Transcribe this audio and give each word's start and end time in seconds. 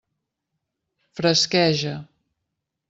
Fresqueja. 1.15 1.95